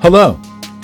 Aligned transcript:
Hello, 0.00 0.40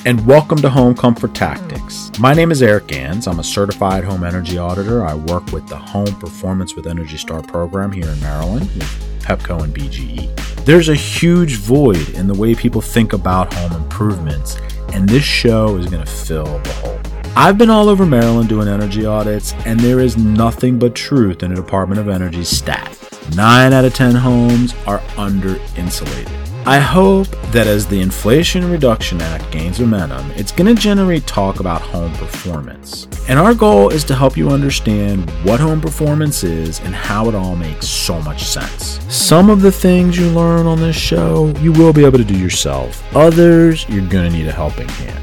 and 0.07 0.27
welcome 0.27 0.59
to 0.59 0.69
Home 0.69 0.93
Comfort 0.93 1.37
Tactics. 1.37 2.11
My 2.19 2.35
name 2.35 2.51
is 2.51 2.65
Eric 2.65 2.89
Gans. 2.89 3.29
I'm 3.29 3.39
a 3.39 3.45
certified 3.45 4.03
home 4.03 4.25
energy 4.25 4.59
auditor. 4.59 5.07
I 5.07 5.15
work 5.15 5.53
with 5.53 5.69
the 5.69 5.77
Home 5.77 6.13
Performance 6.17 6.75
with 6.75 6.89
Energy 6.89 7.17
Star 7.17 7.41
program 7.41 7.93
here 7.93 8.09
in 8.09 8.21
Maryland 8.21 8.69
with 8.75 9.21
Pepco 9.21 9.63
and 9.63 9.73
BGE. 9.73 10.65
There's 10.65 10.89
a 10.89 10.97
huge 10.97 11.59
void 11.59 12.09
in 12.09 12.27
the 12.27 12.35
way 12.35 12.57
people 12.57 12.81
think 12.81 13.13
about 13.13 13.55
home 13.55 13.81
improvements, 13.81 14.57
and 14.93 15.09
this 15.09 15.23
show 15.23 15.77
is 15.77 15.87
going 15.87 16.05
to 16.05 16.11
fill 16.11 16.59
the 16.59 16.73
hole. 16.73 17.01
I've 17.37 17.57
been 17.57 17.71
all 17.71 17.89
over 17.89 18.05
Maryland 18.05 18.49
doing 18.49 18.67
energy 18.67 19.07
audits, 19.07 19.53
and 19.65 19.79
there 19.79 20.01
is 20.01 20.17
nothing 20.17 20.77
but 20.77 20.97
truth 20.97 21.45
in 21.45 21.55
the 21.55 21.57
Department 21.57 22.01
of 22.01 22.09
Energy's 22.09 22.49
stat. 22.49 22.99
9 23.37 23.73
out 23.73 23.85
of 23.85 23.95
10 23.95 24.17
homes 24.17 24.75
are 24.89 25.01
under 25.17 25.61
insulated. 25.77 26.44
I 26.67 26.79
hope 26.79 27.29
that 27.53 27.67
as 27.67 27.87
the 27.87 28.01
Inflation 28.01 28.71
Reduction 28.71 29.21
Act 29.21 29.51
gains 29.51 29.79
momentum, 29.79 30.31
it's 30.31 30.51
going 30.51 30.75
to 30.75 30.81
generate 30.81 31.27
talk 31.27 31.61
about 31.61 31.83
home 31.83 32.11
performance. 32.15 33.07
And 33.29 33.39
our 33.39 33.53
goal 33.53 33.91
is 33.91 34.03
to 34.05 34.15
help 34.15 34.35
you 34.35 34.49
understand 34.49 35.29
what 35.45 35.61
home 35.61 35.83
performance 35.83 36.43
is 36.43 36.81
and 36.81 36.95
how 36.95 37.29
it 37.29 37.35
all 37.35 37.55
makes 37.55 37.87
so 37.87 38.19
much 38.23 38.45
sense. 38.45 38.99
Some 39.15 39.51
of 39.51 39.61
the 39.61 39.71
things 39.71 40.17
you 40.17 40.31
learn 40.31 40.67
on 40.67 40.81
this 40.81 40.97
show, 40.97 41.53
you 41.61 41.71
will 41.71 41.93
be 41.93 42.07
able 42.07 42.17
to 42.17 42.25
do 42.25 42.39
yourself. 42.39 43.05
Others, 43.15 43.87
you're 43.91 44.09
going 44.09 44.31
to 44.31 44.35
need 44.35 44.47
a 44.47 44.53
helping 44.53 44.89
hand. 44.89 45.23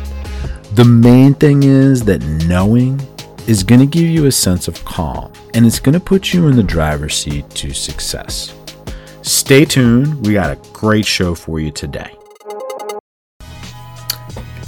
The 0.76 0.86
main 0.86 1.34
thing 1.34 1.64
is 1.64 2.06
that 2.06 2.22
knowing 2.46 3.02
is 3.48 3.64
going 3.64 3.82
to 3.82 3.88
give 3.88 4.08
you 4.08 4.28
a 4.28 4.32
sense 4.32 4.68
of 4.68 4.86
calm 4.86 5.34
and 5.56 5.66
it's 5.66 5.80
going 5.80 5.94
to 5.94 6.00
put 6.00 6.36
you 6.36 6.50
in 6.50 6.56
the 6.56 6.62
driver's 6.62 7.16
seat 7.16 7.50
to 7.50 7.74
success. 7.74 8.56
Stay 9.24 9.66
tuned, 9.66 10.26
we 10.26 10.34
got 10.34 10.50
a 10.50 10.70
great 10.74 11.06
show 11.06 11.36
for 11.36 11.60
you 11.60 11.70
today. 11.70 12.16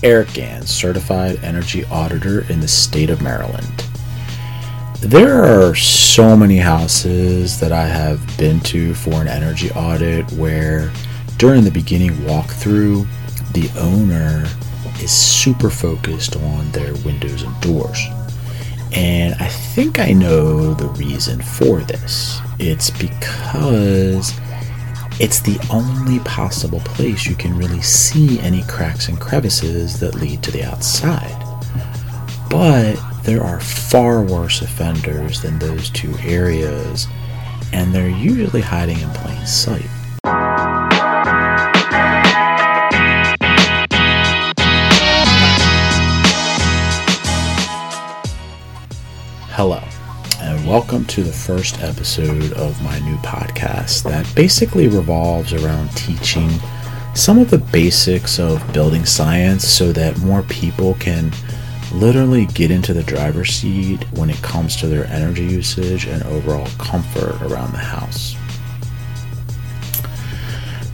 Eric 0.03 0.34
Gans, 0.34 0.70
Certified 0.70 1.43
Energy 1.43 1.85
Auditor 1.85 2.41
in 2.52 2.59
the 2.59 2.67
state 2.67 3.09
of 3.09 3.21
Maryland. 3.21 3.84
There 4.99 5.43
are 5.43 5.73
so 5.73 6.37
many 6.37 6.57
houses 6.57 7.60
that 7.60 7.71
I 7.71 7.87
have 7.87 8.37
been 8.37 8.60
to 8.62 8.93
for 8.93 9.21
an 9.21 9.27
energy 9.27 9.71
audit 9.71 10.32
where 10.34 10.91
during 11.38 11.63
the 11.63 11.71
beginning 11.71 12.12
walkthrough, 12.12 13.07
the 13.54 13.71
owner 13.79 14.45
is 15.01 15.12
super 15.12 15.71
focused 15.71 16.35
on 16.35 16.71
their 16.71 16.93
windows 16.98 17.41
and 17.41 17.60
doors. 17.60 17.99
And 18.91 19.34
I 19.40 19.48
think 19.48 19.99
I 19.99 20.12
know 20.12 20.76
the 20.76 20.90
reason 20.90 21.41
for 21.41 21.79
this. 21.79 22.40
It's 22.60 22.91
because 22.91 24.40
it's 25.20 25.42
the 25.42 25.60
only 25.70 26.20
possible 26.20 26.80
place 26.80 27.26
you 27.28 27.36
can 27.36 27.56
really 27.56 27.82
see 27.82 28.40
any 28.40 28.64
cracks 28.64 29.10
and 29.10 29.20
crevices 29.20 30.00
that 30.00 30.16
lead 30.16 30.42
to 30.44 30.52
the 30.52 30.64
outside. 30.64 31.40
But 32.50 32.96
there 33.24 33.44
are 33.44 33.60
far 33.60 34.24
worse 34.24 34.62
offenders 34.62 35.41
than 35.41 35.60
those 35.60 35.90
two 35.91 36.14
areas, 36.20 37.08
and 37.72 37.94
they're 37.94 38.10
usually 38.10 38.62
hiding 38.62 39.00
in 39.00 39.10
plain 39.12 39.46
sight. 39.46 39.86
Hello 49.56 49.93
welcome 50.74 51.05
to 51.05 51.21
the 51.21 51.32
first 51.32 51.79
episode 51.84 52.52
of 52.54 52.84
my 52.84 52.98
new 53.02 53.16
podcast 53.18 54.02
that 54.02 54.27
basically 54.35 54.88
revolves 54.88 55.54
around 55.54 55.88
teaching 55.90 56.49
some 57.13 57.38
of 57.38 57.52
the 57.52 57.60
basics 57.60 58.40
of 58.40 58.74
building 58.74 59.05
science 59.05 59.68
so 59.68 59.91
that 59.91 60.18
more 60.21 60.41
people 60.41 60.96
can 60.96 61.32
literally 61.94 62.48
get 62.55 62.71
into 62.71 62.91
the 62.91 63.04
driver's 63.04 63.51
seat 63.51 64.03
when 64.18 64.31
it 64.31 64.35
comes 64.38 64.75
to 64.75 64.88
their 64.88 65.06
energy 65.09 65.44
usage 65.44 66.07
and 66.07 66.24
overall 66.24 66.68
comfort 66.79 67.40
around 67.44 67.72
the 67.72 67.78
house. 67.78 68.35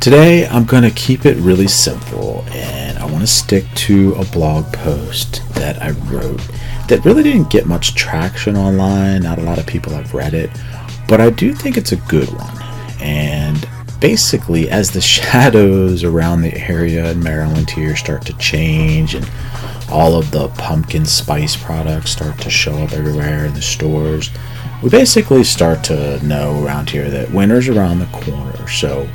Today, 0.02 0.46
I'm 0.46 0.66
going 0.66 0.84
to 0.84 0.92
keep 0.92 1.26
it 1.26 1.38
really 1.38 1.70
simple 1.70 2.44
and 2.52 3.00
I 3.00 3.06
want 3.06 3.22
to 3.22 3.28
stick 3.28 3.64
to 3.76 4.14
a 4.16 4.26
blog 4.26 4.74
post 4.74 5.42
that 5.54 5.82
I 5.82 5.92
wrote 5.92 6.42
that 6.90 7.06
really 7.06 7.24
didn't 7.24 7.50
get 7.50 7.68
much 7.68 7.96
traction 7.96 8.58
online. 8.58 9.22
Not 9.22 9.38
a 9.38 9.44
lot 9.44 9.60
of 9.60 9.66
people 9.66 9.94
have 9.94 10.14
read 10.14 10.34
it, 10.34 10.50
but 11.08 11.22
I 11.22 11.30
do 11.30 11.54
think 11.54 11.78
it's 11.78 11.92
a 11.92 11.98
good 11.98 12.30
one. 12.30 12.58
And 13.00 13.68
basically, 14.00 14.70
as 14.70 14.92
the 14.92 15.02
shadows 15.18 16.04
around 16.04 16.42
the 16.42 16.58
area 16.70 17.12
in 17.12 17.24
Maryland 17.24 17.70
here 17.70 17.96
start 17.96 18.26
to 18.26 18.38
change 18.38 19.16
and 19.16 19.30
all 19.92 20.16
of 20.16 20.32
the 20.32 20.50
pumpkin 20.50 21.06
spice 21.06 21.56
products 21.56 22.12
start 22.12 22.40
to 22.40 22.50
show 22.50 22.74
up 22.80 22.92
everywhere 22.92 23.46
in 23.46 23.54
the 23.54 23.62
stores, 23.62 24.32
we 24.82 24.90
basically 24.90 25.44
start 25.44 25.84
to 25.84 26.24
know 26.26 26.64
around 26.64 26.90
here 26.90 27.10
that 27.10 27.32
winter's 27.32 27.70
around 27.70 28.00
the 28.00 28.06
corner. 28.08 28.68
So, 28.68 29.08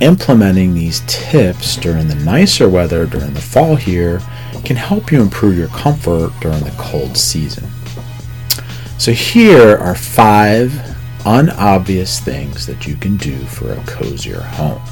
implementing 0.00 0.74
these 0.74 1.02
tips 1.06 1.76
during 1.76 2.08
the 2.08 2.14
nicer 2.14 2.68
weather 2.68 3.06
during 3.06 3.34
the 3.34 3.40
fall 3.40 3.76
here 3.76 4.20
can 4.64 4.76
help 4.76 5.12
you 5.12 5.20
improve 5.20 5.56
your 5.56 5.68
comfort 5.68 6.32
during 6.40 6.62
the 6.64 6.74
cold 6.78 7.16
season. 7.16 7.68
So, 8.98 9.12
here 9.12 9.78
are 9.78 9.94
five 9.94 10.72
unobvious 11.24 12.20
things 12.20 12.66
that 12.66 12.86
you 12.86 12.96
can 12.96 13.16
do 13.16 13.36
for 13.46 13.72
a 13.72 13.84
cozier 13.84 14.40
home. 14.40 14.82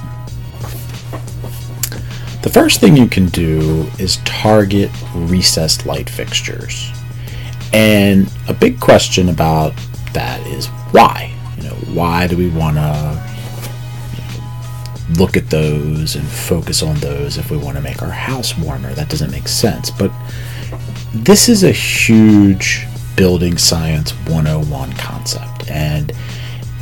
The 2.43 2.51
first 2.51 2.81
thing 2.81 2.97
you 2.97 3.09
can 3.09 3.27
do 3.27 3.87
is 3.99 4.19
target 4.25 4.91
recessed 5.15 5.87
light 5.87 6.09
fixtures. 6.09 6.91
And 7.73 8.33
a 8.49 8.55
big 8.55 8.81
question 8.81 9.29
about 9.29 9.75
that 10.15 10.41
is 10.47 10.67
why? 10.93 11.35
You 11.57 11.65
know, 11.65 11.75
why 11.93 12.27
do 12.27 12.37
we 12.37 12.49
want 12.49 12.77
to 12.77 13.38
look 15.17 15.37
at 15.37 15.49
those 15.49 16.17
and 16.17 16.27
focus 16.27 16.83
on 16.83 16.97
those 16.97 17.39
if 17.39 17.51
we 17.51 17.57
want 17.57 17.77
to 17.77 17.83
make 17.83 18.03
our 18.03 18.11
house 18.11 18.57
warmer. 18.59 18.93
That 18.95 19.09
doesn't 19.09 19.31
make 19.31 19.49
sense. 19.49 19.91
But 19.91 20.13
this 21.15 21.49
is 21.49 21.65
a 21.65 21.73
huge 21.73 22.87
building 23.17 23.59
science 23.59 24.13
101 24.29 24.93
concept. 24.95 25.71
And 25.71 26.13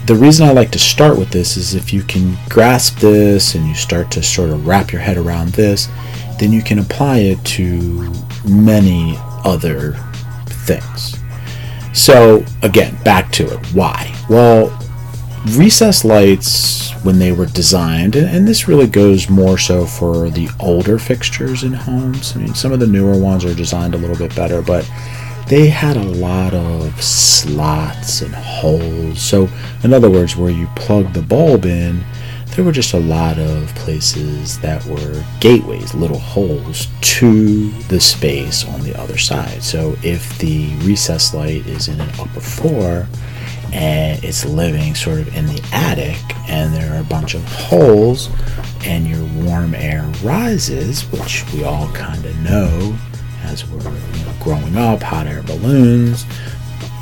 the 0.06 0.14
reason 0.14 0.46
I 0.46 0.52
like 0.52 0.70
to 0.72 0.78
start 0.78 1.18
with 1.18 1.30
this 1.30 1.56
is 1.56 1.74
if 1.74 1.92
you 1.92 2.02
can 2.02 2.36
grasp 2.48 2.98
this 2.98 3.54
and 3.54 3.66
you 3.66 3.74
start 3.74 4.10
to 4.12 4.22
sort 4.22 4.50
of 4.50 4.66
wrap 4.66 4.92
your 4.92 5.00
head 5.00 5.16
around 5.16 5.50
this, 5.50 5.88
then 6.38 6.52
you 6.52 6.62
can 6.62 6.78
apply 6.78 7.18
it 7.18 7.42
to 7.44 8.12
many 8.44 9.16
other 9.44 9.92
things. 10.46 11.16
So, 11.92 12.44
again, 12.62 12.96
back 13.04 13.32
to 13.32 13.52
it. 13.52 13.66
Why? 13.72 14.14
Well, 14.28 14.78
recessed 15.54 16.04
lights 16.04 16.92
when 17.02 17.18
they 17.18 17.32
were 17.32 17.46
designed 17.46 18.16
and 18.16 18.48
this 18.48 18.68
really 18.68 18.86
goes 18.86 19.28
more 19.28 19.58
so 19.58 19.86
for 19.86 20.28
the 20.30 20.48
older 20.60 20.98
fixtures 20.98 21.62
in 21.62 21.72
homes. 21.72 22.34
I 22.34 22.40
mean 22.40 22.54
some 22.54 22.72
of 22.72 22.80
the 22.80 22.86
newer 22.86 23.18
ones 23.18 23.44
are 23.44 23.54
designed 23.54 23.94
a 23.94 23.98
little 23.98 24.16
bit 24.16 24.34
better 24.34 24.62
but 24.62 24.90
they 25.46 25.68
had 25.68 25.96
a 25.96 26.02
lot 26.02 26.52
of 26.54 27.00
slots 27.00 28.22
and 28.22 28.34
holes. 28.34 29.20
So 29.22 29.48
in 29.84 29.92
other 29.92 30.10
words 30.10 30.36
where 30.36 30.50
you 30.50 30.66
plug 30.74 31.12
the 31.12 31.22
bulb 31.22 31.64
in 31.64 32.02
there 32.56 32.64
were 32.64 32.72
just 32.72 32.94
a 32.94 32.98
lot 32.98 33.38
of 33.38 33.74
places 33.74 34.58
that 34.60 34.82
were 34.86 35.22
gateways 35.40 35.94
little 35.94 36.18
holes 36.18 36.88
to 37.02 37.70
the 37.82 38.00
space 38.00 38.64
on 38.64 38.80
the 38.80 38.98
other 38.98 39.18
side. 39.18 39.62
So 39.62 39.94
if 40.02 40.38
the 40.38 40.74
recessed 40.78 41.34
light 41.34 41.66
is 41.66 41.88
in 41.88 42.00
an 42.00 42.08
upper 42.18 42.40
floor 42.40 43.06
and 43.72 44.22
it's 44.24 44.44
living 44.44 44.94
sort 44.94 45.18
of 45.18 45.36
in 45.36 45.46
the 45.46 45.68
attic 45.72 46.20
and 46.48 46.72
there 46.74 46.94
are 46.94 47.00
a 47.00 47.04
bunch 47.04 47.34
of 47.34 47.42
holes 47.44 48.28
and 48.84 49.06
your 49.06 49.24
warm 49.44 49.74
air 49.74 50.02
rises 50.22 51.02
which 51.12 51.44
we 51.52 51.64
all 51.64 51.88
kind 51.92 52.24
of 52.24 52.36
know 52.38 52.96
as 53.42 53.68
we're 53.68 53.82
you 53.82 54.24
know, 54.24 54.34
growing 54.40 54.76
up 54.76 55.02
hot 55.02 55.26
air 55.26 55.42
balloons 55.42 56.24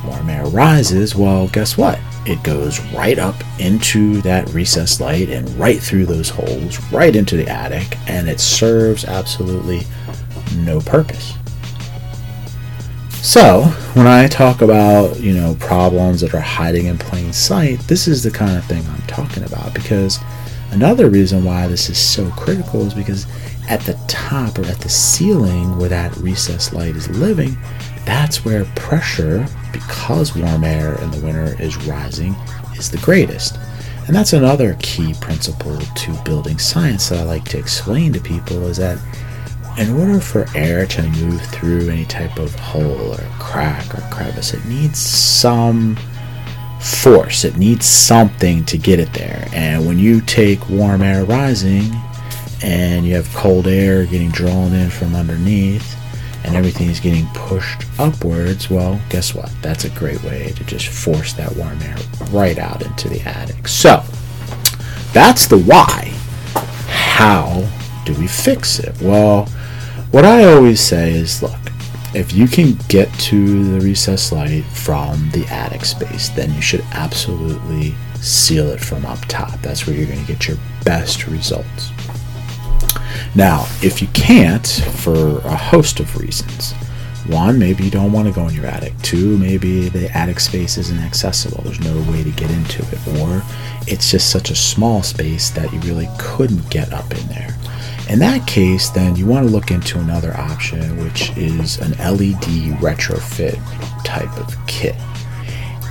warm 0.04 0.28
air 0.28 0.44
rises. 0.46 1.14
Well 1.14 1.48
guess 1.48 1.76
what? 1.76 1.98
It 2.26 2.42
goes 2.42 2.80
right 2.92 3.18
up 3.18 3.36
into 3.58 4.20
that 4.22 4.48
recessed 4.50 5.00
light 5.00 5.28
and 5.28 5.48
right 5.58 5.80
through 5.80 6.06
those 6.06 6.30
holes 6.30 6.80
right 6.90 7.14
into 7.14 7.36
the 7.36 7.48
attic 7.48 7.98
and 8.08 8.28
it 8.28 8.40
serves 8.40 9.04
absolutely 9.04 9.82
no 10.56 10.80
purpose 10.80 11.34
so, 13.24 13.62
when 13.94 14.06
I 14.06 14.26
talk 14.26 14.60
about, 14.60 15.18
you 15.18 15.32
know, 15.32 15.56
problems 15.58 16.20
that 16.20 16.34
are 16.34 16.40
hiding 16.40 16.88
in 16.88 16.98
plain 16.98 17.32
sight, 17.32 17.78
this 17.88 18.06
is 18.06 18.22
the 18.22 18.30
kind 18.30 18.54
of 18.54 18.66
thing 18.66 18.84
I'm 18.86 19.00
talking 19.06 19.44
about 19.44 19.72
because 19.72 20.18
another 20.72 21.08
reason 21.08 21.42
why 21.42 21.66
this 21.66 21.88
is 21.88 21.96
so 21.96 22.30
critical 22.32 22.82
is 22.82 22.92
because 22.92 23.26
at 23.66 23.80
the 23.80 23.98
top 24.08 24.58
or 24.58 24.66
at 24.66 24.78
the 24.78 24.90
ceiling 24.90 25.78
where 25.78 25.88
that 25.88 26.14
recessed 26.18 26.74
light 26.74 26.96
is 26.96 27.08
living, 27.18 27.56
that's 28.04 28.44
where 28.44 28.66
pressure, 28.76 29.46
because 29.72 30.36
warm 30.36 30.62
air 30.62 31.00
in 31.00 31.10
the 31.10 31.20
winter 31.20 31.56
is 31.58 31.78
rising, 31.86 32.36
is 32.76 32.90
the 32.90 32.98
greatest. 32.98 33.58
And 34.06 34.14
that's 34.14 34.34
another 34.34 34.76
key 34.80 35.14
principle 35.14 35.78
to 35.78 36.22
building 36.24 36.58
science 36.58 37.08
that 37.08 37.20
I 37.20 37.22
like 37.22 37.44
to 37.46 37.58
explain 37.58 38.12
to 38.12 38.20
people 38.20 38.66
is 38.66 38.76
that 38.76 38.98
in 39.76 39.90
order 39.98 40.20
for 40.20 40.46
air 40.54 40.86
to 40.86 41.02
move 41.02 41.40
through 41.46 41.88
any 41.88 42.04
type 42.04 42.38
of 42.38 42.54
hole 42.54 43.12
or 43.14 43.26
crack 43.38 43.94
or 43.94 44.02
crevice, 44.14 44.54
it 44.54 44.64
needs 44.66 44.98
some 44.98 45.96
force. 46.80 47.44
It 47.44 47.56
needs 47.56 47.86
something 47.86 48.64
to 48.66 48.78
get 48.78 49.00
it 49.00 49.12
there. 49.12 49.48
And 49.52 49.86
when 49.86 49.98
you 49.98 50.20
take 50.20 50.68
warm 50.68 51.02
air 51.02 51.24
rising 51.24 51.92
and 52.62 53.04
you 53.04 53.14
have 53.14 53.28
cold 53.34 53.66
air 53.66 54.06
getting 54.06 54.30
drawn 54.30 54.72
in 54.72 54.90
from 54.90 55.14
underneath 55.14 55.96
and 56.44 56.54
everything 56.54 56.88
is 56.88 57.00
getting 57.00 57.26
pushed 57.34 57.84
upwards, 57.98 58.70
well, 58.70 59.00
guess 59.08 59.34
what? 59.34 59.50
That's 59.62 59.84
a 59.84 59.90
great 59.90 60.22
way 60.22 60.52
to 60.52 60.64
just 60.64 60.88
force 60.88 61.32
that 61.32 61.54
warm 61.56 61.80
air 61.82 61.96
right 62.30 62.58
out 62.58 62.84
into 62.84 63.08
the 63.08 63.20
attic. 63.22 63.66
So, 63.66 64.04
that's 65.12 65.46
the 65.46 65.58
why. 65.58 66.12
How 66.86 67.66
do 68.04 68.12
we 68.14 68.26
fix 68.26 68.78
it? 68.78 68.94
Well, 69.00 69.48
what 70.14 70.24
I 70.24 70.44
always 70.44 70.80
say 70.80 71.12
is 71.12 71.42
look, 71.42 71.58
if 72.14 72.32
you 72.32 72.46
can 72.46 72.78
get 72.88 73.12
to 73.14 73.64
the 73.64 73.84
recessed 73.84 74.30
light 74.30 74.62
from 74.62 75.28
the 75.30 75.44
attic 75.46 75.84
space, 75.84 76.28
then 76.28 76.54
you 76.54 76.62
should 76.62 76.82
absolutely 76.92 77.96
seal 78.20 78.68
it 78.68 78.78
from 78.78 79.04
up 79.06 79.18
top. 79.26 79.60
That's 79.60 79.88
where 79.88 79.96
you're 79.96 80.06
going 80.06 80.24
to 80.24 80.32
get 80.32 80.46
your 80.46 80.56
best 80.84 81.26
results. 81.26 81.90
Now, 83.34 83.66
if 83.82 84.00
you 84.00 84.06
can't, 84.14 84.64
for 84.98 85.38
a 85.38 85.56
host 85.56 85.98
of 85.98 86.16
reasons, 86.16 86.74
one, 87.26 87.58
maybe 87.58 87.82
you 87.82 87.90
don't 87.90 88.12
want 88.12 88.28
to 88.28 88.32
go 88.32 88.46
in 88.46 88.54
your 88.54 88.66
attic. 88.66 88.96
Two, 89.02 89.36
maybe 89.36 89.88
the 89.88 90.16
attic 90.16 90.38
space 90.38 90.78
isn't 90.78 91.00
accessible. 91.00 91.60
There's 91.64 91.80
no 91.80 92.12
way 92.12 92.22
to 92.22 92.30
get 92.30 92.52
into 92.52 92.82
it. 92.82 93.18
Or 93.18 93.42
it's 93.88 94.12
just 94.12 94.30
such 94.30 94.52
a 94.52 94.54
small 94.54 95.02
space 95.02 95.50
that 95.50 95.72
you 95.72 95.80
really 95.80 96.08
couldn't 96.20 96.70
get 96.70 96.92
up 96.92 97.10
in 97.10 97.26
there. 97.26 97.56
In 98.08 98.18
that 98.18 98.46
case, 98.46 98.90
then 98.90 99.16
you 99.16 99.26
want 99.26 99.46
to 99.46 99.52
look 99.52 99.70
into 99.70 99.98
another 99.98 100.36
option, 100.36 101.02
which 101.02 101.30
is 101.36 101.78
an 101.78 101.92
LED 101.92 102.78
retrofit 102.80 103.58
type 104.04 104.36
of 104.38 104.54
kit. 104.66 104.96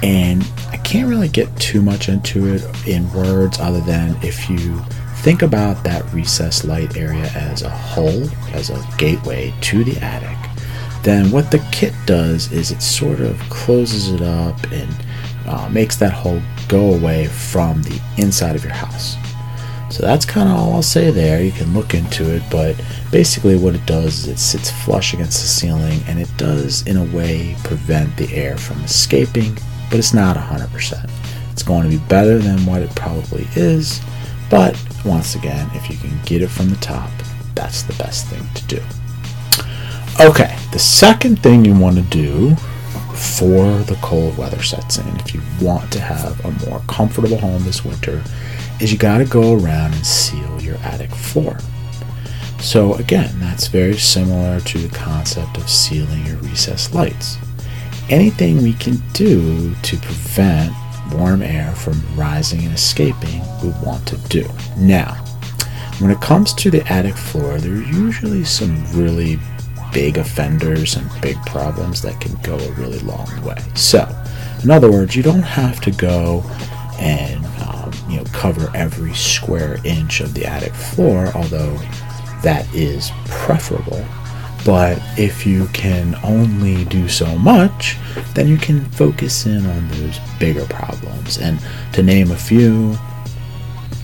And 0.04 0.44
I 0.72 0.78
can't 0.78 1.10
really 1.10 1.30
get 1.30 1.56
too 1.58 1.82
much 1.82 2.10
into 2.10 2.54
it 2.54 2.88
in 2.88 3.12
words 3.14 3.60
other 3.60 3.82
than 3.82 4.18
if 4.22 4.50
you 4.50 4.80
think 5.24 5.42
about 5.42 5.84
that 5.86 6.04
recessed 6.14 6.66
light 6.66 6.98
area 6.98 7.30
as 7.36 7.62
a 7.62 7.70
whole, 7.70 8.30
as 8.54 8.70
a 8.70 8.86
gateway 8.98 9.54
to 9.62 9.84
the 9.84 9.98
attic, 10.04 10.38
then 11.04 11.32
what 11.32 11.52
the 11.52 11.66
kit 11.72 11.94
does 12.06 12.52
is 12.52 12.72
it 12.72 12.82
sort 12.82 13.22
of 13.22 13.40
closes 13.50 14.12
it 14.12 14.22
up 14.22 14.62
and 14.72 14.94
uh, 15.48 15.70
makes 15.70 15.96
that 15.98 16.14
hole 16.14 16.42
go 16.68 16.94
away 16.94 17.28
from 17.28 17.82
the 17.84 18.02
inside 18.18 18.56
of 18.56 18.64
your 18.64 18.74
house. 18.74 19.16
So 19.94 20.02
that's 20.02 20.26
kind 20.26 20.50
of 20.50 20.56
all 20.56 20.74
I'll 20.74 20.82
say 20.82 21.12
there. 21.12 21.44
You 21.44 21.52
can 21.52 21.72
look 21.72 21.94
into 21.94 22.28
it, 22.36 22.42
but 22.50 22.76
basically 23.12 23.56
what 23.56 23.76
it 23.76 23.86
does 23.86 24.26
is 24.26 24.28
it 24.28 24.40
sits 24.40 24.72
flush 24.72 25.14
against 25.14 25.40
the 25.42 25.48
ceiling 25.48 26.00
and 26.08 26.20
it 26.20 26.36
does, 26.36 26.82
in 26.88 26.98
a 26.98 27.16
way, 27.16 27.56
prevent 27.64 28.18
the 28.18 28.34
air 28.34 28.58
from 28.58 28.82
escaping, 28.82 29.56
but 29.92 30.00
it's 30.00 30.12
not 30.12 30.36
100%. 30.36 31.12
It's 31.52 31.62
going 31.62 31.84
to 31.84 31.96
be 31.96 32.04
better 32.06 32.40
than 32.40 32.66
what 32.66 32.82
it 32.82 32.90
probably 32.96 33.48
is, 33.56 34.02
but 34.50 34.84
once 35.06 35.36
again, 35.36 35.70
if 35.76 35.88
you 35.92 35.98
can 35.98 36.20
get 36.26 36.42
it 36.42 36.50
from 36.50 36.70
the 36.70 36.76
top, 36.78 37.12
that's 37.54 37.84
the 37.84 37.94
best 37.94 38.26
thing 38.26 38.44
to 38.56 38.66
do. 38.66 38.82
Okay, 40.20 40.58
the 40.72 40.80
second 40.80 41.44
thing 41.44 41.64
you 41.64 41.78
want 41.78 41.98
to 41.98 42.02
do 42.04 42.56
before 43.12 43.78
the 43.84 44.00
cold 44.02 44.36
weather 44.40 44.64
sets 44.64 44.98
in, 44.98 45.08
if 45.18 45.36
you 45.36 45.42
want 45.62 45.94
to 45.94 46.00
have 46.00 46.44
a 46.44 46.52
more 46.68 46.82
comfortable 46.88 47.38
home 47.38 47.64
this 47.64 47.86
winter, 47.86 48.24
is 48.84 48.92
you 48.92 48.98
got 48.98 49.20
to 49.20 49.26
go 49.26 49.54
around 49.54 49.94
and 49.94 50.06
seal 50.06 50.62
your 50.62 50.76
attic 50.80 51.10
floor. 51.10 51.58
So, 52.60 52.96
again, 52.96 53.40
that's 53.40 53.68
very 53.68 53.98
similar 53.98 54.60
to 54.60 54.78
the 54.78 54.94
concept 54.94 55.58
of 55.58 55.70
sealing 55.70 56.26
your 56.26 56.36
recessed 56.38 56.94
lights. 56.94 57.38
Anything 58.10 58.62
we 58.62 58.74
can 58.74 58.98
do 59.14 59.74
to 59.74 59.98
prevent 59.98 60.74
warm 61.14 61.42
air 61.42 61.74
from 61.76 62.02
rising 62.16 62.66
and 62.66 62.74
escaping, 62.74 63.42
we 63.62 63.70
want 63.86 64.06
to 64.08 64.18
do. 64.28 64.48
Now, 64.78 65.14
when 66.00 66.12
it 66.12 66.20
comes 66.20 66.54
to 66.56 66.70
the 66.70 66.86
attic 66.92 67.16
floor, 67.16 67.60
there 67.60 67.74
are 67.74 67.84
usually 67.84 68.44
some 68.44 68.84
really 68.94 69.40
big 69.94 70.18
offenders 70.18 70.98
and 70.98 71.10
big 71.22 71.38
problems 71.46 72.02
that 72.02 72.20
can 72.20 72.36
go 72.42 72.58
a 72.58 72.72
really 72.72 73.00
long 73.00 73.30
way. 73.44 73.62
So, 73.76 74.10
in 74.62 74.72
other 74.72 74.92
words, 74.92 75.16
you 75.16 75.24
don't 75.24 75.44
have 75.44 75.80
to 75.82 75.92
go 75.92 76.44
and 77.00 77.46
you 78.14 78.20
know 78.20 78.26
cover 78.32 78.70
every 78.76 79.14
square 79.14 79.80
inch 79.84 80.22
of 80.22 80.34
the 80.34 80.46
attic 80.46 80.74
floor, 80.74 81.32
although 81.36 81.76
that 82.44 82.68
is 82.74 83.12
preferable. 83.26 84.06
But 84.66 85.02
if 85.18 85.46
you 85.46 85.68
can 85.74 86.16
only 86.24 86.86
do 86.86 87.10
so 87.10 87.38
much, 87.38 87.98
then 88.34 88.48
you 88.48 88.58
can 88.58 88.86
focus 88.92 89.46
in 89.46 89.66
on 89.66 89.88
those 89.90 90.20
bigger 90.40 90.66
problems. 90.66 91.38
And 91.38 91.60
to 91.94 92.04
name 92.04 92.32
a 92.32 92.38
few, 92.38 92.96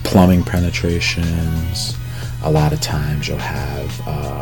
plumbing 0.04 0.42
penetrations. 0.42 1.96
A 2.42 2.50
lot 2.50 2.72
of 2.72 2.80
times 2.80 3.28
you'll 3.28 3.38
have 3.38 4.08
uh, 4.08 4.40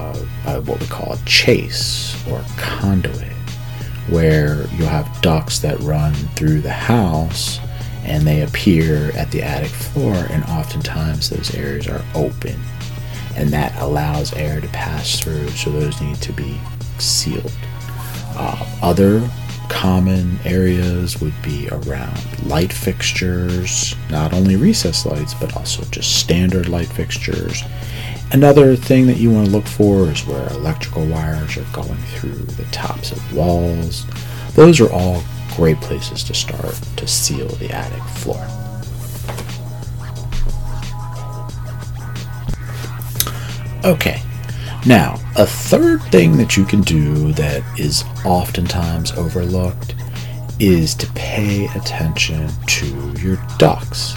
what 0.62 0.80
we 0.80 0.86
call 0.86 1.12
a 1.12 1.18
chase 1.24 2.16
or 2.28 2.44
conduit, 2.56 3.32
where 4.08 4.66
you'll 4.74 4.88
have 4.88 5.20
ducts 5.20 5.58
that 5.60 5.78
run 5.80 6.14
through 6.34 6.60
the 6.60 6.72
house 6.72 7.60
and 8.08 8.26
they 8.26 8.42
appear 8.42 9.12
at 9.16 9.30
the 9.30 9.42
attic 9.42 9.70
floor, 9.70 10.14
and 10.30 10.42
oftentimes 10.44 11.30
those 11.30 11.54
areas 11.54 11.86
are 11.86 12.04
open, 12.14 12.58
and 13.36 13.50
that 13.50 13.78
allows 13.80 14.32
air 14.32 14.60
to 14.60 14.68
pass 14.68 15.20
through, 15.20 15.48
so 15.50 15.70
those 15.70 16.00
need 16.00 16.16
to 16.16 16.32
be 16.32 16.58
sealed. 16.98 17.52
Uh, 18.34 18.66
other 18.82 19.28
common 19.68 20.38
areas 20.44 21.20
would 21.20 21.34
be 21.42 21.68
around 21.70 22.46
light 22.46 22.72
fixtures, 22.72 23.94
not 24.10 24.32
only 24.32 24.56
recessed 24.56 25.04
lights, 25.04 25.34
but 25.34 25.54
also 25.56 25.82
just 25.90 26.16
standard 26.16 26.68
light 26.68 26.88
fixtures. 26.88 27.62
Another 28.32 28.76
thing 28.76 29.06
that 29.06 29.18
you 29.18 29.30
want 29.30 29.46
to 29.46 29.52
look 29.52 29.66
for 29.66 30.08
is 30.08 30.26
where 30.26 30.48
electrical 30.48 31.06
wires 31.06 31.56
are 31.56 31.66
going 31.72 31.96
through 31.96 32.34
the 32.56 32.64
tops 32.72 33.12
of 33.12 33.34
walls. 33.34 34.06
Those 34.54 34.80
are 34.80 34.92
all 34.92 35.22
great 35.58 35.80
places 35.80 36.22
to 36.22 36.32
start 36.32 36.72
to 36.96 37.04
seal 37.04 37.48
the 37.56 37.68
attic 37.72 38.00
floor. 38.20 38.38
Okay, 43.84 44.22
now 44.86 45.18
a 45.36 45.44
third 45.44 46.00
thing 46.12 46.36
that 46.36 46.56
you 46.56 46.64
can 46.64 46.82
do 46.82 47.32
that 47.32 47.64
is 47.76 48.04
oftentimes 48.24 49.10
overlooked 49.12 49.96
is 50.60 50.94
to 50.94 51.08
pay 51.14 51.66
attention 51.74 52.48
to 52.66 52.86
your 53.18 53.36
ducts. 53.58 54.14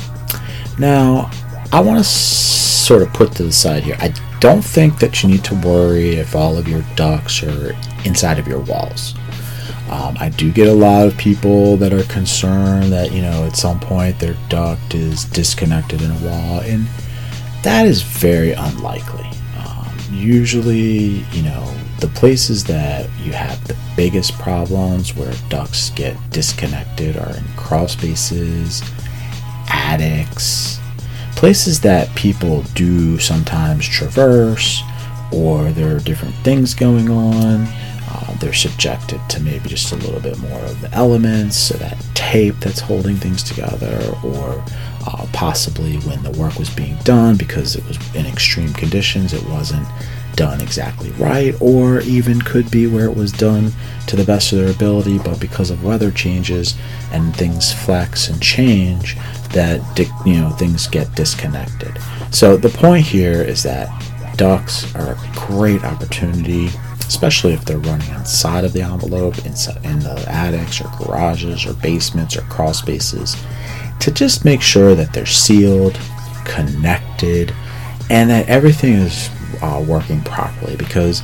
Now, 0.78 1.32
I 1.74 1.82
want 1.82 1.98
to 1.98 2.04
sort 2.04 3.02
of 3.02 3.12
put 3.14 3.32
to 3.38 3.44
the 3.44 3.52
side 3.52 3.82
here. 3.82 3.98
I 4.00 4.14
don't 4.40 4.64
think 4.64 5.00
that 5.00 5.24
you 5.24 5.30
need 5.30 5.44
to 5.46 5.56
worry 5.56 6.18
if 6.18 6.36
all 6.36 6.56
of 6.56 6.68
your 6.68 6.84
ducts 6.96 7.42
are 7.42 7.76
inside 8.06 8.38
of 8.38 8.48
your 8.48 8.60
walls. 8.60 9.16
Um, 9.92 10.16
I 10.22 10.30
do 10.30 10.52
get 10.54 10.70
a 10.70 10.74
lot 10.74 11.06
of 11.06 11.18
people 11.18 11.76
that 11.78 11.92
are 11.92 12.04
concerned 12.04 12.94
that, 12.94 13.12
you 13.12 13.22
know, 13.22 13.46
at 13.46 13.58
some 13.58 13.78
point 13.78 14.20
their 14.20 14.38
duct 14.48 14.94
is 14.94 15.26
disconnected 15.26 16.02
in 16.02 16.12
a 16.12 16.20
wall, 16.20 16.62
and 16.62 16.88
that 17.64 17.86
is 17.86 18.02
very 18.02 18.54
unlikely. 18.54 19.30
Um, 19.58 19.94
usually, 20.10 21.26
you 21.34 21.44
know, 21.44 21.76
the 22.00 22.08
places 22.08 22.64
that 22.64 23.10
you 23.22 23.34
have 23.34 23.68
the 23.68 23.76
biggest 23.98 24.34
problems 24.40 25.14
where 25.14 25.34
ducts 25.50 25.90
get 25.90 26.16
disconnected 26.32 27.18
are 27.18 27.36
in 27.36 27.44
crawl 27.58 27.90
spaces, 27.90 28.82
attics, 29.68 30.80
places 31.36 31.82
that 31.82 32.14
people 32.16 32.64
do 32.76 33.20
sometimes 33.20 33.86
traverse, 33.86 34.82
or 35.34 35.72
there 35.72 35.98
are 35.98 36.00
different 36.00 36.36
things 36.36 36.74
going 36.74 37.10
on 37.10 37.68
uh, 38.14 38.34
they're 38.36 38.54
subjected 38.54 39.22
to 39.30 39.40
maybe 39.40 39.70
just 39.70 39.94
a 39.94 39.96
little 39.96 40.20
bit 40.20 40.38
more 40.40 40.60
of 40.60 40.82
the 40.82 40.92
elements, 40.92 41.56
so 41.56 41.78
that 41.78 41.98
tape 42.14 42.56
that's 42.60 42.80
holding 42.80 43.16
things 43.16 43.42
together, 43.42 44.14
or 44.24 44.64
uh, 45.08 45.26
possibly 45.32 45.96
when 46.00 46.22
the 46.24 46.32
work 46.32 46.58
was 46.60 46.70
being 46.70 46.98
done 47.04 47.38
because 47.38 47.76
it 47.76 47.86
was 47.88 47.98
in 48.16 48.26
extreme 48.26 48.74
conditions, 48.74 49.34
it 49.34 49.44
wasn't 49.48 49.88
done 50.36 50.62
exactly 50.62 51.12
right, 51.12 51.56
or 51.62 52.02
even 52.02 52.42
could 52.42 52.70
be 52.70 52.88
where 52.88 53.06
it 53.06 53.16
was 53.16 53.32
done 53.32 53.72
to 54.08 54.16
the 54.16 54.24
best 54.26 54.52
of 54.52 54.60
their 54.60 54.72
ability, 54.72 55.18
but 55.20 55.40
because 55.40 55.70
of 55.70 55.84
weather 55.84 56.12
changes 56.12 56.76
and 57.12 57.36
things 57.36 57.72
flex 57.72 58.28
and 58.28 58.42
change, 58.42 59.16
that 59.54 59.82
you 60.26 60.42
know 60.42 60.50
things 60.52 60.88
get 60.88 61.14
disconnected. 61.16 61.98
So 62.32 62.58
the 62.58 62.70
point 62.70 63.06
here 63.06 63.42
is 63.42 63.64
that 63.64 63.90
ducts 64.36 64.94
are 64.96 65.14
a 65.14 65.32
great 65.36 65.84
opportunity 65.84 66.70
especially 67.12 67.52
if 67.52 67.66
they're 67.66 67.78
running 67.78 68.10
outside 68.12 68.64
of 68.64 68.72
the 68.72 68.82
envelope, 68.82 69.38
inside 69.46 69.84
in 69.84 70.00
the 70.00 70.26
attics 70.30 70.80
or 70.80 70.90
garages 70.98 71.66
or 71.66 71.74
basements 71.74 72.38
or 72.38 72.42
crawl 72.44 72.74
spaces, 72.74 73.36
to 74.00 74.12
just 74.12 74.46
make 74.46 74.62
sure 74.62 74.96
that 74.96 75.12
they're 75.12 75.26
sealed, 75.26 76.00
connected, 76.46 77.54
and 78.10 78.30
that 78.30 78.48
everything 78.48 78.94
is 78.94 79.30
uh, 79.62 79.84
working 79.86 80.22
properly 80.22 80.78
because 80.78 81.22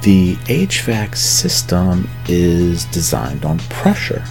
the 0.00 0.36
HVAC 0.46 1.14
system 1.14 2.08
is 2.28 2.86
designed 2.86 3.44
on 3.44 3.58
pressure. 3.68 4.24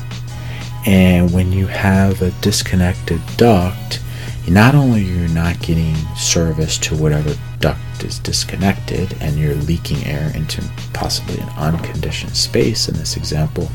And 0.88 1.32
when 1.32 1.52
you 1.52 1.68
have 1.68 2.24
a 2.24 2.32
disconnected 2.42 3.22
duct, 3.38 4.00
not 4.48 4.76
only 4.76 5.02
you're 5.02 5.28
not 5.30 5.60
getting 5.60 5.96
service 6.16 6.78
to 6.78 6.96
whatever 6.96 7.36
duct 7.60 7.80
is 8.04 8.20
disconnected 8.20 9.16
and 9.20 9.38
you're 9.38 9.56
leaking 9.56 10.06
air 10.06 10.32
into 10.36 10.64
possibly 10.94 11.40
an 11.40 11.50
unconditioned 11.58 12.36
space 12.36 12.88
in 12.88 12.96
this 12.96 13.18
example, 13.18 13.70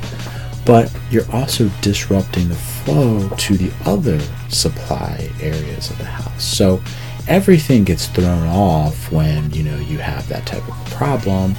but 0.65 0.95
you're 1.11 1.31
also 1.33 1.69
disrupting 1.81 2.49
the 2.49 2.55
flow 2.55 3.29
to 3.31 3.57
the 3.57 3.73
other 3.85 4.21
supply 4.49 5.29
areas 5.41 5.91
of 5.91 5.99
the 5.99 6.05
house. 6.05 6.45
So 6.45 6.81
everything 7.27 7.83
gets 7.85 8.07
thrown 8.07 8.47
off 8.47 9.11
when 9.11 9.51
you 9.53 9.65
know 9.65 9.77
you 9.77 9.99
have 9.99 10.29
that 10.29 10.47
type 10.47 10.67
of 10.69 10.91
problem. 10.91 11.57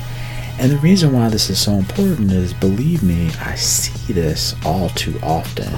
And 0.58 0.72
the 0.72 0.78
reason 0.78 1.12
why 1.12 1.28
this 1.30 1.50
is 1.50 1.60
so 1.60 1.74
important 1.74 2.32
is 2.32 2.54
believe 2.54 3.04
me, 3.04 3.30
I 3.42 3.56
see 3.56 4.14
this 4.14 4.56
all 4.64 4.90
too 4.90 5.20
often 5.22 5.74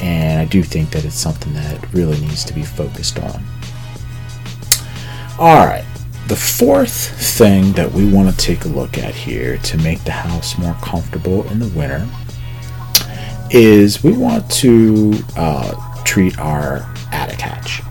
and 0.00 0.40
I 0.40 0.44
do 0.44 0.62
think 0.62 0.90
that 0.90 1.04
it's 1.04 1.14
something 1.14 1.52
that 1.54 1.92
really 1.92 2.18
needs 2.20 2.44
to 2.44 2.52
be 2.52 2.62
focused 2.62 3.18
on. 3.18 3.44
All 5.38 5.66
right, 5.66 5.84
the 6.28 6.36
fourth 6.36 7.10
thing 7.36 7.72
that 7.72 7.90
we 7.90 8.10
want 8.10 8.30
to 8.30 8.36
take 8.36 8.64
a 8.64 8.68
look 8.68 8.98
at 8.98 9.14
here 9.14 9.58
to 9.58 9.78
make 9.78 10.02
the 10.04 10.10
house 10.10 10.58
more 10.58 10.74
comfortable 10.82 11.48
in 11.50 11.58
the 11.58 11.68
winter 11.68 12.06
is 13.50 14.04
we 14.04 14.12
want 14.12 14.50
to 14.50 15.14
uh, 15.36 16.02
treat 16.04 16.38
our 16.38 16.86
attic 17.12 17.40
hatch. 17.40 17.82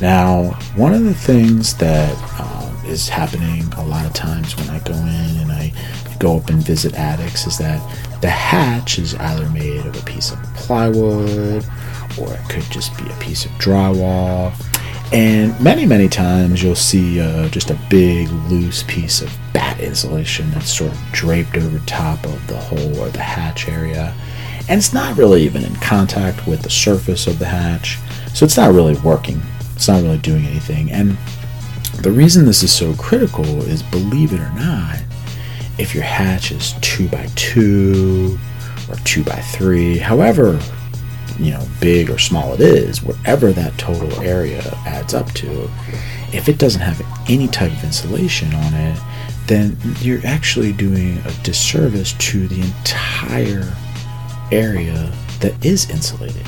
Now, 0.00 0.50
one 0.76 0.92
of 0.92 1.04
the 1.04 1.14
things 1.14 1.76
that 1.78 2.12
um, 2.40 2.84
is 2.84 3.08
happening 3.08 3.64
a 3.74 3.84
lot 3.84 4.06
of 4.06 4.12
times 4.12 4.56
when 4.56 4.68
I 4.70 4.78
go 4.80 4.92
in 4.92 5.38
and 5.40 5.50
I 5.50 5.72
go 6.18 6.36
up 6.36 6.48
and 6.48 6.62
visit 6.62 6.94
attics 6.94 7.46
is 7.46 7.58
that 7.58 7.80
the 8.20 8.30
hatch 8.30 8.98
is 8.98 9.14
either 9.14 9.48
made 9.50 9.84
of 9.86 9.96
a 9.96 10.04
piece 10.04 10.32
of 10.32 10.42
plywood 10.54 11.64
or 12.18 12.32
it 12.32 12.48
could 12.48 12.62
just 12.70 12.96
be 12.96 13.10
a 13.10 13.16
piece 13.16 13.44
of 13.44 13.50
drywall. 13.52 14.52
And 15.12 15.58
many, 15.60 15.86
many 15.86 16.08
times 16.08 16.62
you'll 16.62 16.74
see 16.74 17.20
uh, 17.20 17.48
just 17.48 17.70
a 17.70 17.78
big 17.88 18.28
loose 18.50 18.82
piece 18.84 19.22
of 19.22 19.36
batt 19.52 19.78
insulation 19.80 20.50
that's 20.50 20.76
sort 20.76 20.90
of 20.90 20.98
draped 21.12 21.56
over 21.56 21.78
top 21.86 22.24
of 22.24 22.46
the 22.48 22.56
hole 22.56 22.98
or 22.98 23.08
the 23.10 23.22
hatch 23.22 23.68
area. 23.68 24.14
And 24.68 24.78
it's 24.78 24.92
not 24.92 25.16
really 25.16 25.42
even 25.42 25.64
in 25.64 25.76
contact 25.76 26.46
with 26.46 26.62
the 26.62 26.70
surface 26.70 27.28
of 27.28 27.38
the 27.38 27.46
hatch, 27.46 27.98
so 28.34 28.44
it's 28.44 28.56
not 28.56 28.74
really 28.74 28.96
working. 29.00 29.40
It's 29.76 29.86
not 29.86 30.02
really 30.02 30.18
doing 30.18 30.44
anything. 30.44 30.90
And 30.90 31.16
the 32.02 32.10
reason 32.10 32.44
this 32.44 32.64
is 32.64 32.72
so 32.72 32.92
critical 32.94 33.44
is, 33.62 33.82
believe 33.84 34.32
it 34.32 34.40
or 34.40 34.52
not, 34.54 34.98
if 35.78 35.94
your 35.94 36.04
hatch 36.04 36.52
is 36.52 36.74
two 36.80 37.08
by 37.08 37.28
two 37.34 38.38
or 38.88 38.96
two 39.04 39.22
by 39.24 39.36
three, 39.36 39.98
however 39.98 40.60
you 41.38 41.50
know 41.50 41.66
big 41.80 42.08
or 42.08 42.18
small 42.18 42.54
it 42.54 42.60
is, 42.60 43.02
whatever 43.02 43.52
that 43.52 43.76
total 43.78 44.20
area 44.20 44.62
adds 44.86 45.14
up 45.14 45.30
to, 45.32 45.70
if 46.32 46.48
it 46.48 46.58
doesn't 46.58 46.80
have 46.80 47.00
any 47.28 47.48
type 47.48 47.72
of 47.72 47.84
insulation 47.84 48.52
on 48.54 48.74
it, 48.74 48.98
then 49.46 49.76
you're 50.00 50.24
actually 50.26 50.72
doing 50.72 51.18
a 51.18 51.32
disservice 51.42 52.14
to 52.14 52.48
the 52.48 52.60
entire 52.60 53.72
area 54.50 55.12
that 55.40 55.52
is 55.64 55.88
insulated. 55.90 56.46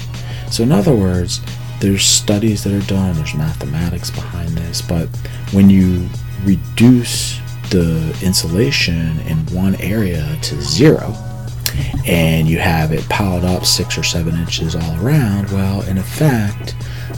So 0.51 0.63
in 0.63 0.73
other 0.73 0.95
words, 0.95 1.41
there's 1.81 2.05
studies 2.05 2.65
that 2.65 2.73
are 2.73 2.87
done, 2.87 3.15
there's 3.15 3.35
mathematics 3.35 4.11
behind 4.11 4.51
this, 4.51 4.83
but 4.83 5.09
when 5.53 5.71
you 5.71 6.09
reduce 6.45 7.39
the 7.71 8.19
insulation 8.23 9.21
in 9.21 9.39
one 9.55 9.75
area 9.81 10.39
to 10.43 10.61
zero 10.61 11.15
and 12.07 12.49
you 12.49 12.59
have 12.59 12.93
it 12.93 13.07
piled 13.09 13.45
up 13.45 13.65
six 13.65 13.99
or 13.99 14.03
seven 14.03 14.35
inches 14.37 14.75
all 14.75 15.05
around, 15.05 15.51
well, 15.51 15.83
in 15.83 15.99
effect, 15.99 16.75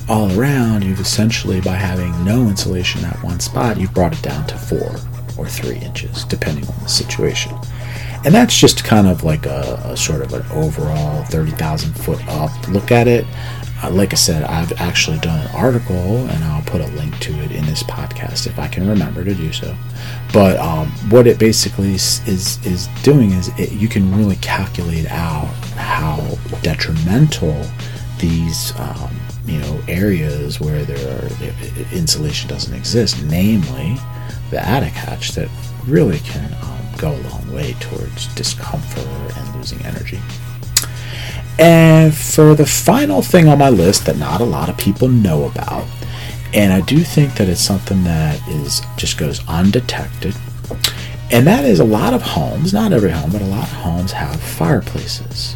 all 0.08 0.30
around, 0.38 0.82
you've 0.82 1.00
essentially, 1.00 1.60
by 1.60 1.74
having 1.74 2.24
no 2.24 2.48
insulation 2.48 3.04
at 3.04 3.22
one 3.22 3.40
spot, 3.40 3.78
you've 3.78 3.94
brought 3.94 4.12
it 4.12 4.22
down 4.22 4.46
to 4.48 4.56
four 4.56 4.96
or 5.38 5.46
three 5.46 5.78
inches, 5.78 6.24
depending 6.24 6.66
on 6.66 6.82
the 6.82 6.88
situation. 6.88 7.52
And 8.24 8.34
that's 8.34 8.58
just 8.58 8.84
kind 8.84 9.06
of 9.06 9.24
like 9.24 9.46
a, 9.46 9.80
a 9.84 9.96
sort 9.96 10.20
of 10.20 10.34
an 10.34 10.44
overall 10.50 11.24
30,000 11.26 11.94
foot 11.94 12.26
up 12.28 12.50
look 12.68 12.90
at 12.90 13.08
it. 13.08 13.24
Uh, 13.82 13.90
like 13.90 14.12
I 14.12 14.16
said, 14.16 14.42
I've 14.44 14.72
actually 14.80 15.18
done 15.18 15.38
an 15.40 15.54
article, 15.54 16.26
and 16.28 16.44
I'll 16.44 16.62
put 16.62 16.80
a 16.80 16.86
link 16.88 17.18
to 17.20 17.32
it 17.40 17.50
in 17.50 17.64
this 17.64 17.82
podcast 17.82 18.46
if 18.46 18.58
I 18.58 18.68
can 18.68 18.86
remember 18.86 19.24
to 19.24 19.34
do 19.34 19.52
so. 19.52 19.74
But 20.32 20.58
um, 20.58 20.88
what 21.08 21.26
it 21.26 21.38
basically 21.38 21.94
is 21.94 22.26
is, 22.26 22.88
doing 23.02 23.32
is 23.32 23.48
it, 23.58 23.72
you 23.72 23.88
can 23.88 24.14
really 24.14 24.36
calculate 24.36 25.06
out 25.06 25.46
how 25.76 26.18
detrimental 26.62 27.64
these 28.18 28.78
um, 28.78 29.18
you 29.46 29.58
know 29.58 29.80
areas 29.88 30.60
where 30.60 30.84
there 30.84 31.18
are 31.18 31.28
insulation 31.92 32.48
doesn't 32.50 32.74
exist, 32.74 33.22
namely 33.24 33.96
the 34.50 34.60
attic 34.60 34.92
hatch, 34.92 35.32
that 35.32 35.48
really 35.86 36.18
can 36.20 36.52
um, 36.62 36.78
go 36.98 37.12
a 37.12 37.22
long 37.30 37.52
way 37.52 37.72
towards 37.80 38.26
discomfort 38.34 39.06
and 39.36 39.56
losing 39.56 39.80
energy. 39.86 40.20
And 41.60 42.14
for 42.14 42.54
the 42.54 42.64
final 42.64 43.20
thing 43.20 43.46
on 43.46 43.58
my 43.58 43.68
list 43.68 44.06
that 44.06 44.16
not 44.16 44.40
a 44.40 44.44
lot 44.44 44.70
of 44.70 44.78
people 44.78 45.08
know 45.08 45.44
about, 45.44 45.86
and 46.54 46.72
I 46.72 46.80
do 46.80 47.00
think 47.00 47.34
that 47.34 47.50
it's 47.50 47.60
something 47.60 48.02
that 48.04 48.40
is 48.48 48.80
just 48.96 49.18
goes 49.18 49.46
undetected, 49.46 50.34
and 51.30 51.46
that 51.46 51.66
is 51.66 51.78
a 51.78 51.84
lot 51.84 52.14
of 52.14 52.22
homes, 52.22 52.72
not 52.72 52.94
every 52.94 53.10
home, 53.10 53.30
but 53.30 53.42
a 53.42 53.44
lot 53.44 53.64
of 53.64 53.72
homes 53.72 54.10
have 54.12 54.40
fireplaces. 54.40 55.54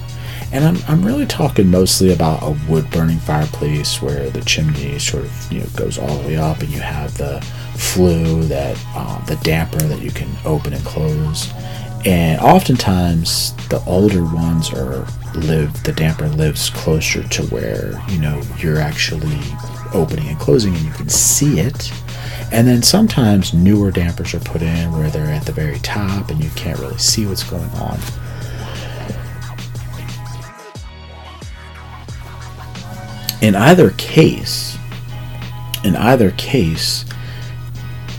And 0.53 0.65
I'm, 0.65 0.77
I'm 0.87 1.05
really 1.05 1.25
talking 1.25 1.71
mostly 1.71 2.13
about 2.13 2.43
a 2.43 2.55
wood 2.71 2.89
burning 2.91 3.19
fireplace 3.19 4.03
where 4.03 4.29
the 4.29 4.43
chimney 4.43 4.99
sort 4.99 5.25
of 5.25 5.53
you 5.53 5.61
know 5.61 5.67
goes 5.75 5.99
all 5.99 6.19
the 6.19 6.29
way 6.29 6.37
up 6.37 6.61
and 6.61 6.69
you 6.69 6.81
have 6.81 7.17
the 7.17 7.41
flue 7.77 8.45
that 8.45 8.77
um, 8.95 9.23
the 9.27 9.37
damper 9.37 9.79
that 9.79 10.03
you 10.03 10.11
can 10.11 10.29
open 10.45 10.75
and 10.75 10.85
close 10.85 11.51
and 12.05 12.41
oftentimes 12.41 13.55
the 13.69 13.83
older 13.87 14.23
ones 14.25 14.73
are 14.73 15.07
live 15.35 15.83
the 15.85 15.93
damper 15.93 16.29
lives 16.29 16.71
closer 16.71 17.27
to 17.29 17.43
where 17.45 18.01
you 18.09 18.19
know 18.19 18.41
you're 18.59 18.79
actually 18.81 19.41
opening 19.93 20.29
and 20.29 20.39
closing 20.39 20.75
and 20.75 20.85
you 20.85 20.93
can 20.93 21.09
see 21.09 21.61
it. 21.61 21.93
And 22.53 22.69
then 22.69 22.83
sometimes 22.83 23.55
newer 23.55 23.91
dampers 23.91 24.35
are 24.35 24.41
put 24.41 24.63
in 24.63 24.93
where 24.93 25.11
they're 25.11 25.27
at 25.27 25.47
the 25.47 25.53
very 25.53 25.79
top 25.81 26.31
and 26.31 26.43
you 26.43 26.51
can't 26.51 26.79
really 26.79 26.99
see 26.99 27.27
what's 27.27 27.43
going 27.43 27.71
on. 27.71 27.99
In 33.41 33.55
either 33.55 33.91
case 33.91 34.75
in 35.85 35.95
either 35.97 36.31
case 36.33 37.05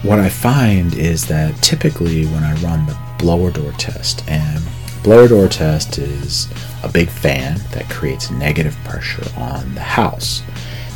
what 0.03 0.19
i 0.19 0.29
find 0.29 0.93
is 0.93 1.25
that 1.25 1.55
typically 1.63 2.25
when 2.27 2.43
i 2.43 2.53
run 2.61 2.85
the 2.85 3.04
blower 3.17 3.51
door 3.51 3.71
test. 3.73 4.23
And 4.27 4.63
blower 5.03 5.27
door 5.27 5.47
test 5.47 5.97
is 5.97 6.47
a 6.83 6.89
big 6.89 7.09
fan 7.09 7.59
that 7.71 7.89
creates 7.89 8.31
negative 8.31 8.75
pressure 8.83 9.25
on 9.37 9.75
the 9.75 9.81
house. 9.81 10.41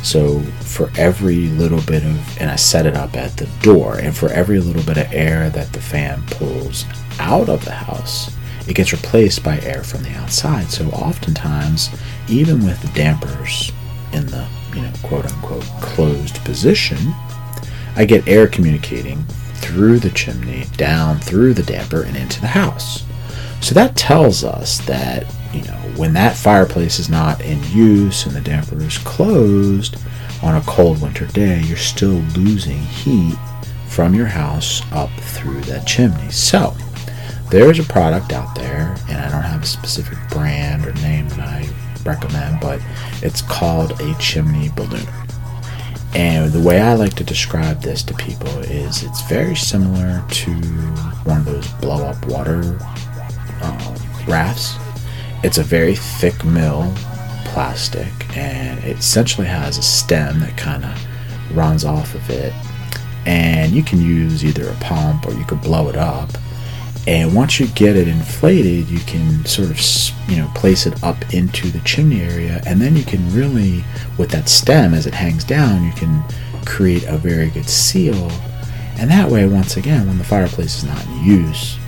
So 0.02 0.40
for 0.60 0.90
every 0.96 1.48
little 1.48 1.82
bit 1.82 2.02
of, 2.04 2.40
and 2.40 2.50
I 2.50 2.56
set 2.56 2.86
it 2.86 2.96
up 2.96 3.16
at 3.16 3.36
the 3.36 3.48
door, 3.60 3.98
and 3.98 4.16
for 4.16 4.30
every 4.30 4.58
little 4.58 4.82
bit 4.82 4.96
of 4.96 5.12
air 5.12 5.50
that 5.50 5.72
the 5.72 5.80
fan 5.80 6.22
pulls 6.26 6.84
out 7.18 7.48
of 7.48 7.64
the 7.64 7.72
house, 7.72 8.34
it 8.66 8.74
gets 8.74 8.92
replaced 8.92 9.44
by 9.44 9.60
air 9.60 9.82
from 9.82 10.02
the 10.02 10.14
outside. 10.14 10.70
So 10.70 10.86
oftentimes, 10.90 11.90
even 12.28 12.64
with 12.64 12.80
the 12.80 12.88
dampers 12.88 13.72
in 14.12 14.26
the, 14.26 14.46
you 14.74 14.82
know, 14.82 14.92
quote 15.02 15.26
unquote 15.26 15.64
closed 15.82 16.36
position, 16.44 17.14
I 17.96 18.04
get 18.06 18.26
air 18.26 18.46
communicating 18.46 19.26
through 19.60 19.98
the 19.98 20.10
chimney, 20.10 20.66
down 20.76 21.18
through 21.18 21.54
the 21.54 21.62
damper, 21.62 22.02
and 22.02 22.16
into 22.16 22.40
the 22.40 22.46
house. 22.48 23.04
So 23.60 23.74
that 23.74 23.96
tells 23.96 24.42
us 24.42 24.78
that, 24.86 25.26
you 25.52 25.62
know, 25.62 25.76
when 25.96 26.12
that 26.14 26.36
fireplace 26.36 26.98
is 26.98 27.08
not 27.08 27.40
in 27.42 27.62
use 27.64 28.26
and 28.26 28.34
the 28.34 28.40
damper 28.40 28.80
is 28.80 28.98
closed 28.98 29.96
on 30.42 30.56
a 30.56 30.62
cold 30.62 31.02
winter 31.02 31.26
day, 31.26 31.60
you're 31.60 31.76
still 31.76 32.22
losing 32.34 32.78
heat 32.78 33.36
from 33.88 34.14
your 34.14 34.26
house 34.26 34.82
up 34.92 35.10
through 35.20 35.60
that 35.62 35.86
chimney. 35.86 36.30
So 36.30 36.74
there's 37.50 37.78
a 37.78 37.84
product 37.84 38.32
out 38.32 38.54
there, 38.54 38.96
and 39.08 39.18
I 39.18 39.28
don't 39.28 39.42
have 39.42 39.62
a 39.62 39.66
specific 39.66 40.18
brand 40.30 40.86
or 40.86 40.92
name 40.94 41.28
that 41.30 41.40
I 41.40 41.68
recommend, 42.04 42.60
but 42.60 42.80
it's 43.22 43.42
called 43.42 44.00
a 44.00 44.14
chimney 44.18 44.70
balloon. 44.70 45.06
And 46.14 46.52
the 46.52 46.60
way 46.60 46.80
I 46.80 46.94
like 46.94 47.14
to 47.14 47.24
describe 47.24 47.82
this 47.82 48.02
to 48.04 48.14
people 48.14 48.48
is 48.60 49.02
it's 49.04 49.22
very 49.28 49.54
similar 49.54 50.24
to 50.28 50.50
one 51.24 51.38
of 51.38 51.44
those 51.44 51.68
blow 51.74 52.04
up 52.04 52.26
water 52.26 52.78
um, 53.62 53.94
rafts. 54.26 54.74
It's 55.44 55.58
a 55.58 55.62
very 55.62 55.94
thick 55.94 56.44
mil 56.44 56.92
plastic, 57.46 58.12
and 58.36 58.78
it 58.84 58.98
essentially 58.98 59.46
has 59.46 59.78
a 59.78 59.82
stem 59.82 60.40
that 60.40 60.56
kind 60.56 60.84
of 60.84 61.56
runs 61.56 61.84
off 61.84 62.14
of 62.14 62.28
it. 62.30 62.52
and 63.26 63.72
you 63.72 63.82
can 63.82 64.00
use 64.00 64.44
either 64.44 64.68
a 64.68 64.74
pump 64.76 65.26
or 65.26 65.32
you 65.34 65.44
could 65.44 65.60
blow 65.60 65.88
it 65.88 65.96
up. 65.96 66.30
And 67.06 67.34
once 67.34 67.58
you 67.58 67.66
get 67.68 67.96
it 67.96 68.08
inflated, 68.08 68.88
you 68.88 69.00
can 69.00 69.44
sort 69.46 69.70
of 69.70 69.80
you 70.30 70.36
know 70.36 70.50
place 70.54 70.86
it 70.86 71.02
up 71.02 71.32
into 71.32 71.68
the 71.70 71.80
chimney 71.80 72.20
area, 72.20 72.62
and 72.66 72.80
then 72.80 72.96
you 72.96 73.04
can 73.04 73.32
really, 73.34 73.84
with 74.18 74.30
that 74.30 74.48
stem 74.48 74.94
as 74.94 75.06
it 75.06 75.14
hangs 75.14 75.44
down, 75.44 75.84
you 75.84 75.92
can 75.92 76.22
create 76.66 77.04
a 77.04 77.16
very 77.16 77.50
good 77.50 77.68
seal. 77.68 78.30
And 78.98 79.10
that 79.10 79.30
way, 79.30 79.46
once 79.46 79.76
again, 79.76 80.06
when 80.06 80.18
the 80.18 80.24
fireplace 80.24 80.78
is 80.78 80.84
not 80.84 81.04
in 81.06 81.24
use, 81.24 81.78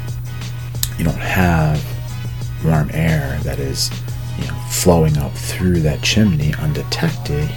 you 0.98 1.04
don't 1.04 1.14
have 1.16 1.84
warm 2.64 2.90
air 2.92 3.38
that 3.42 3.58
is 3.58 3.90
you 4.38 4.46
know 4.46 4.54
flowing 4.70 5.18
up 5.18 5.32
through 5.32 5.80
that 5.80 6.00
chimney 6.02 6.54
undetected 6.54 7.50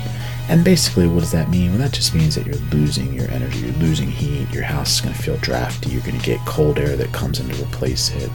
and 0.48 0.64
basically, 0.64 1.08
what 1.08 1.22
does 1.22 1.32
that 1.32 1.50
mean? 1.50 1.72
Well, 1.72 1.80
that 1.80 1.92
just 1.92 2.14
means 2.14 2.36
that 2.36 2.46
you're 2.46 2.56
losing 2.72 3.14
your 3.14 3.30
energy, 3.32 3.60
you're 3.60 3.74
losing 3.74 4.10
heat, 4.10 4.50
your 4.52 4.64
house 4.64 4.96
is 4.96 5.02
going 5.02 5.16
to 5.16 5.22
feel 5.22 5.38
drafty, 5.38 5.90
you're 5.90 6.04
going 6.04 6.20
to 6.20 6.26
get 6.26 6.40
cold 6.46 6.78
air 6.78 6.96
that 6.96 7.12
comes 7.12 7.40
in 7.40 7.50
to 7.50 7.64
replace 7.64 8.12
it. 8.16 8.30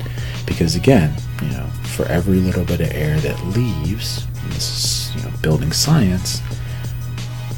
Because 0.44 0.74
again, 0.74 1.14
you 1.40 1.48
know, 1.50 1.66
for 1.84 2.06
every 2.06 2.38
little 2.38 2.64
bit 2.64 2.80
of 2.80 2.90
air 2.90 3.18
that 3.20 3.46
leaves, 3.46 4.26
this 4.48 5.12
is, 5.14 5.16
you 5.16 5.22
know, 5.22 5.36
building 5.40 5.70
science, 5.70 6.40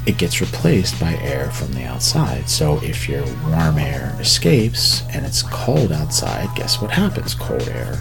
it 0.07 0.19
gets 0.19 0.41
replaced 0.41 1.01
by 1.01 1.15
air 1.17 1.51
from 1.51 1.73
the 1.73 1.85
outside. 1.85 2.49
So 2.49 2.79
if 2.83 3.09
your 3.09 3.25
warm 3.49 3.79
air 3.79 4.15
escapes 4.21 5.03
and 5.15 5.25
it's 5.25 5.43
cold 5.45 5.93
outside, 5.93 6.49
guess 6.57 6.81
what 6.83 6.91
happens? 6.91 7.35
Cold 7.35 7.69
air 7.69 7.95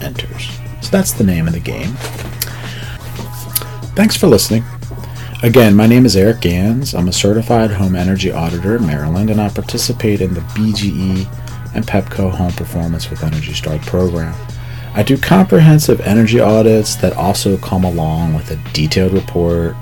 enters. 0.00 0.48
So 0.80 0.90
that's 0.90 1.12
the 1.12 1.24
name 1.24 1.46
of 1.46 1.52
the 1.52 1.60
game. 1.60 1.92
Thanks 3.94 4.16
for 4.16 4.28
listening. 4.28 4.64
Again, 5.40 5.76
my 5.76 5.86
name 5.86 6.04
is 6.04 6.16
Eric 6.16 6.40
Gans. 6.40 6.96
I'm 6.96 7.06
a 7.06 7.12
certified 7.12 7.70
home 7.70 7.94
energy 7.94 8.32
auditor 8.32 8.74
in 8.74 8.84
Maryland, 8.84 9.30
and 9.30 9.40
I 9.40 9.48
participate 9.48 10.20
in 10.20 10.34
the 10.34 10.40
BGE 10.40 11.28
and 11.76 11.86
PEPCO 11.86 12.32
Home 12.32 12.50
Performance 12.54 13.08
with 13.08 13.22
Energy 13.22 13.52
Star 13.52 13.78
program. 13.78 14.34
I 14.94 15.04
do 15.04 15.16
comprehensive 15.16 16.00
energy 16.00 16.40
audits 16.40 16.96
that 16.96 17.12
also 17.12 17.56
come 17.58 17.84
along 17.84 18.34
with 18.34 18.50
a 18.50 18.56
detailed 18.72 19.12
report, 19.12 19.76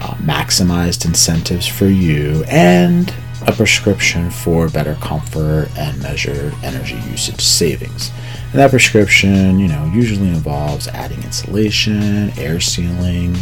uh, 0.00 0.14
maximized 0.16 1.04
incentives 1.04 1.68
for 1.68 1.86
you, 1.86 2.42
and 2.48 3.14
a 3.46 3.52
prescription 3.52 4.28
for 4.28 4.68
better 4.68 4.96
comfort 4.96 5.68
and 5.78 6.02
measured 6.02 6.52
energy 6.64 6.98
usage 7.08 7.40
savings. 7.40 8.10
And 8.50 8.58
that 8.58 8.70
prescription, 8.70 9.60
you 9.60 9.68
know, 9.68 9.88
usually 9.94 10.28
involves 10.30 10.88
adding 10.88 11.22
insulation, 11.22 12.30
air 12.36 12.58
sealing, 12.58 13.36